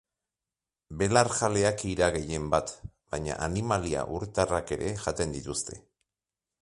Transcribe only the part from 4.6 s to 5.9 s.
ere jaten dituzte.